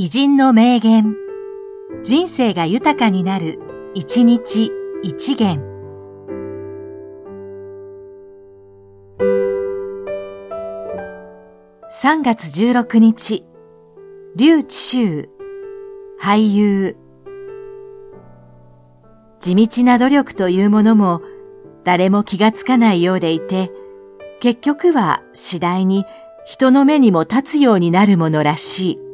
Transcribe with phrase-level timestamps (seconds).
[0.00, 1.16] 偉人の名言。
[2.04, 3.58] 人生が豊かになる、
[3.94, 4.70] 一日
[5.02, 5.60] 一元。
[11.90, 13.44] 3月16日、
[14.36, 15.30] 劉智秀、
[16.22, 16.96] 俳優。
[19.40, 21.22] 地道な努力というものも
[21.82, 23.72] 誰も気がつかないようでいて、
[24.38, 26.04] 結局は次第に
[26.46, 29.07] 人の目にも立つようになるものらしい。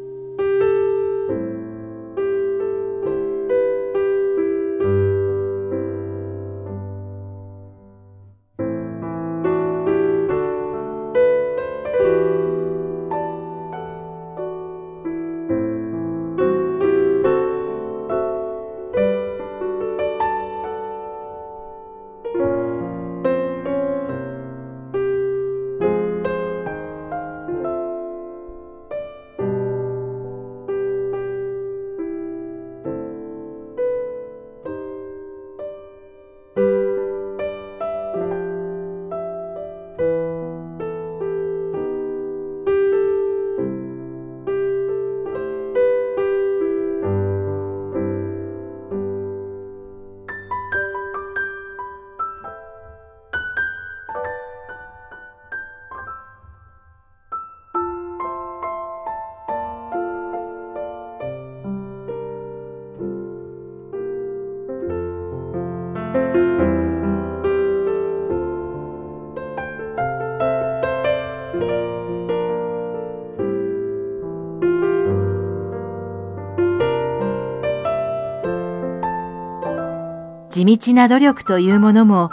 [80.54, 82.30] 地道な努力というものも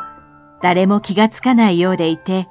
[0.62, 2.48] 誰も気がつかないようでいて、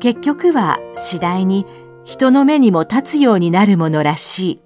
[0.00, 1.66] 結局は次第に
[2.04, 4.60] 人の目にも立つようになるものらしい。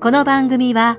[0.00, 0.98] この番組は